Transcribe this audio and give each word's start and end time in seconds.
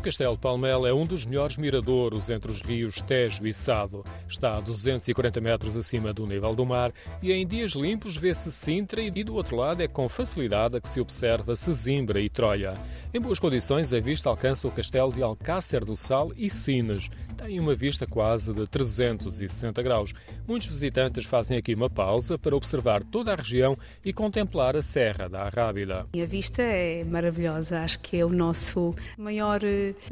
Castelo 0.00 0.36
Palmela 0.36 0.88
é 0.88 0.92
um 0.92 1.04
dos 1.04 1.24
melhores 1.24 1.56
miradouros 1.56 2.28
entre 2.28 2.50
os 2.50 2.60
rios 2.60 3.00
Tejo 3.00 3.46
e 3.46 3.52
Sado. 3.52 4.04
Está 4.28 4.56
a 4.56 4.60
240 4.60 5.40
metros 5.40 5.76
acima 5.76 6.12
do 6.12 6.26
nível 6.26 6.54
do 6.54 6.66
mar 6.66 6.92
e 7.22 7.32
em 7.32 7.46
dias 7.46 7.72
limpos 7.72 8.16
vê-se 8.16 8.50
Sintra 8.50 9.00
e 9.00 9.10
do 9.24 9.34
outro 9.34 9.56
lado 9.56 9.82
é 9.82 9.88
com 9.88 10.08
facilidade 10.08 10.80
que 10.80 10.88
se 10.88 11.00
observa 11.00 11.54
Sesimbra 11.54 12.20
e 12.20 12.28
Troia. 12.28 12.74
Em 13.14 13.20
boas 13.20 13.38
condições, 13.38 13.92
a 13.92 14.00
vista 14.00 14.28
alcança 14.28 14.66
o 14.66 14.70
castelo 14.72 15.12
de 15.12 15.22
Alcácer 15.22 15.84
do 15.84 15.96
Sal 15.96 16.32
e 16.36 16.50
Sines. 16.50 17.08
Tem 17.36 17.60
uma 17.60 17.74
vista 17.74 18.06
quase 18.06 18.52
de 18.52 18.66
360 18.66 19.82
graus. 19.82 20.12
Muitos 20.46 20.68
visitantes 20.68 21.24
fazem 21.24 21.56
aqui 21.58 21.74
uma 21.74 21.90
pausa 21.90 22.38
para 22.38 22.56
observar 22.56 23.02
toda 23.04 23.32
a 23.32 23.36
região 23.36 23.76
e 24.04 24.12
contemplar 24.12 24.76
a 24.76 24.82
Serra 24.82 25.28
da 25.28 25.42
Arrábida. 25.42 26.06
A 26.14 26.26
vista 26.26 26.62
é 26.62 27.04
maravilhosa, 27.04 27.80
acho 27.80 28.00
que 28.00 28.16
é 28.16 28.24
o 28.24 28.30
nosso 28.30 28.94
maior 29.18 29.60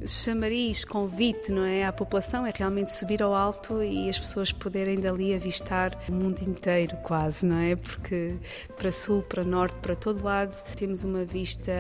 chamariz, 0.07 0.85
convite 0.85 1.51
não 1.53 1.65
é, 1.65 1.85
à 1.85 1.93
população 1.93 2.47
é 2.47 2.53
realmente 2.55 2.93
subir 2.93 3.23
ao 3.23 3.35
alto 3.35 3.83
e 3.83 4.09
as 4.09 4.19
pessoas 4.19 4.53
poderem 4.53 5.01
dali 5.01 5.35
avistar 5.35 5.97
o 6.09 6.13
mundo 6.13 6.41
inteiro 6.41 6.97
quase, 6.99 7.47
não 7.47 7.59
é? 7.59 7.77
Porque 7.77 8.37
para 8.77 8.91
sul, 8.91 9.23
para 9.23 9.45
norte, 9.45 9.77
para 9.77 9.95
todo 9.97 10.25
lado 10.25 10.55
temos 10.77 11.05
uma 11.05 11.25
vista 11.25 11.73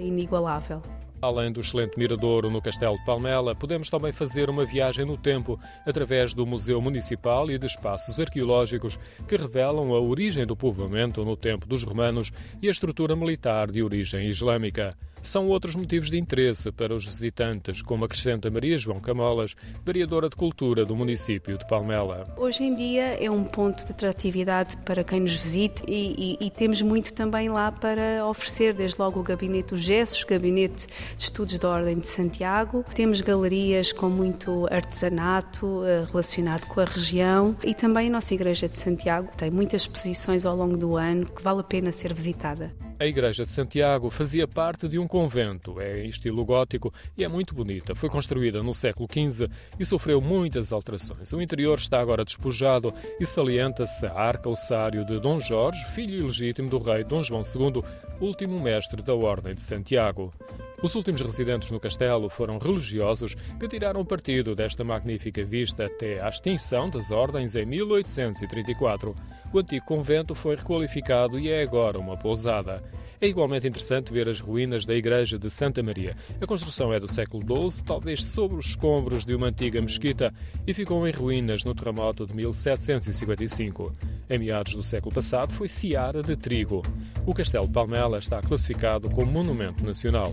inigualável. 0.00 0.82
Além 1.20 1.50
do 1.50 1.60
excelente 1.60 1.98
miradouro 1.98 2.48
no 2.48 2.62
Castelo 2.62 2.96
de 2.96 3.04
Palmela, 3.04 3.52
podemos 3.52 3.90
também 3.90 4.12
fazer 4.12 4.48
uma 4.48 4.64
viagem 4.64 5.04
no 5.04 5.16
tempo 5.16 5.58
através 5.84 6.32
do 6.32 6.46
Museu 6.46 6.80
Municipal 6.80 7.50
e 7.50 7.58
de 7.58 7.66
espaços 7.66 8.20
arqueológicos 8.20 9.00
que 9.26 9.36
revelam 9.36 9.92
a 9.92 10.00
origem 10.00 10.46
do 10.46 10.56
povoamento 10.56 11.24
no 11.24 11.36
tempo 11.36 11.66
dos 11.66 11.82
romanos 11.82 12.30
e 12.62 12.68
a 12.68 12.70
estrutura 12.70 13.16
militar 13.16 13.68
de 13.68 13.82
origem 13.82 14.28
islâmica. 14.28 14.96
São 15.22 15.48
outros 15.48 15.74
motivos 15.74 16.10
de 16.10 16.18
interesse 16.18 16.70
para 16.70 16.94
os 16.94 17.04
visitantes, 17.04 17.82
como 17.82 18.04
acrescenta 18.04 18.50
Maria 18.50 18.78
João 18.78 19.00
Camolas, 19.00 19.54
variadora 19.84 20.28
de 20.28 20.36
cultura 20.36 20.84
do 20.84 20.96
município 20.96 21.58
de 21.58 21.66
Palmela. 21.66 22.26
Hoje 22.36 22.64
em 22.64 22.74
dia 22.74 23.22
é 23.22 23.30
um 23.30 23.44
ponto 23.44 23.84
de 23.84 23.92
atratividade 23.92 24.76
para 24.78 25.04
quem 25.04 25.20
nos 25.20 25.34
visite 25.34 25.82
e, 25.86 26.36
e, 26.40 26.46
e 26.46 26.50
temos 26.50 26.82
muito 26.82 27.12
também 27.12 27.48
lá 27.48 27.70
para 27.70 28.26
oferecer, 28.26 28.74
desde 28.74 28.98
logo 28.98 29.20
o 29.20 29.22
Gabinete 29.22 29.68
dos 29.68 29.80
Gessos, 29.80 30.24
Gabinete 30.24 30.86
de 30.86 31.22
Estudos 31.22 31.58
da 31.58 31.68
Ordem 31.68 31.98
de 31.98 32.06
Santiago. 32.06 32.84
Temos 32.94 33.20
galerias 33.20 33.92
com 33.92 34.08
muito 34.08 34.66
artesanato 34.70 35.84
eh, 35.84 36.04
relacionado 36.10 36.66
com 36.66 36.80
a 36.80 36.84
região 36.84 37.56
e 37.64 37.74
também 37.74 38.08
a 38.08 38.10
nossa 38.10 38.34
Igreja 38.34 38.68
de 38.68 38.76
Santiago 38.76 39.30
tem 39.36 39.50
muitas 39.50 39.82
exposições 39.82 40.44
ao 40.46 40.56
longo 40.56 40.76
do 40.76 40.96
ano 40.96 41.26
que 41.26 41.42
vale 41.42 41.60
a 41.60 41.64
pena 41.64 41.92
ser 41.92 42.14
visitada. 42.14 42.87
A 43.00 43.06
Igreja 43.06 43.44
de 43.44 43.52
Santiago 43.52 44.10
fazia 44.10 44.48
parte 44.48 44.88
de 44.88 44.98
um 44.98 45.06
convento, 45.06 45.80
é 45.80 46.04
em 46.04 46.08
estilo 46.08 46.44
gótico 46.44 46.92
e 47.16 47.22
é 47.22 47.28
muito 47.28 47.54
bonita. 47.54 47.94
Foi 47.94 48.08
construída 48.08 48.60
no 48.60 48.74
século 48.74 49.08
XV 49.08 49.48
e 49.78 49.84
sofreu 49.84 50.20
muitas 50.20 50.72
alterações. 50.72 51.32
O 51.32 51.40
interior 51.40 51.78
está 51.78 52.00
agora 52.00 52.24
despojado 52.24 52.92
e 53.20 53.24
salienta-se 53.24 54.04
a 54.04 54.14
arca 54.14 54.48
ossário 54.48 55.04
de 55.04 55.20
Dom 55.20 55.38
Jorge, 55.38 55.84
filho 55.94 56.14
ilegítimo 56.14 56.68
do 56.68 56.78
rei 56.78 57.04
Dom 57.04 57.22
João 57.22 57.42
II, 57.42 57.84
último 58.20 58.60
mestre 58.60 59.00
da 59.00 59.14
Ordem 59.14 59.54
de 59.54 59.62
Santiago. 59.62 60.34
Os 60.80 60.94
últimos 60.94 61.20
residentes 61.20 61.72
no 61.72 61.80
castelo 61.80 62.30
foram 62.30 62.56
religiosos 62.56 63.34
que 63.58 63.66
tiraram 63.66 64.04
partido 64.04 64.54
desta 64.54 64.84
magnífica 64.84 65.44
vista 65.44 65.86
até 65.86 66.20
à 66.20 66.28
extinção 66.28 66.88
das 66.88 67.10
ordens 67.10 67.56
em 67.56 67.66
1834. 67.66 69.12
O 69.52 69.58
antigo 69.58 69.84
convento 69.84 70.36
foi 70.36 70.54
requalificado 70.54 71.36
e 71.38 71.50
é 71.50 71.62
agora 71.62 71.98
uma 71.98 72.16
pousada. 72.16 72.80
É 73.20 73.26
igualmente 73.26 73.66
interessante 73.66 74.12
ver 74.12 74.28
as 74.28 74.38
ruínas 74.38 74.84
da 74.84 74.94
igreja 74.94 75.36
de 75.36 75.50
Santa 75.50 75.82
Maria. 75.82 76.14
A 76.40 76.46
construção 76.46 76.92
é 76.92 77.00
do 77.00 77.08
século 77.08 77.42
XII, 77.70 77.82
talvez 77.84 78.24
sobre 78.24 78.56
os 78.56 78.66
escombros 78.66 79.24
de 79.24 79.34
uma 79.34 79.48
antiga 79.48 79.82
mesquita, 79.82 80.32
e 80.64 80.72
ficou 80.72 81.06
em 81.06 81.10
ruínas 81.10 81.64
no 81.64 81.74
terremoto 81.74 82.24
de 82.24 82.34
1755. 82.34 83.92
Em 84.30 84.38
meados 84.38 84.74
do 84.76 84.84
século 84.84 85.12
passado 85.12 85.52
foi 85.52 85.66
Seara 85.66 86.22
de 86.22 86.36
Trigo. 86.36 86.80
O 87.26 87.34
Castelo 87.34 87.66
de 87.66 87.72
Palmela 87.72 88.18
está 88.18 88.40
classificado 88.40 89.10
como 89.10 89.32
Monumento 89.32 89.84
Nacional. 89.84 90.32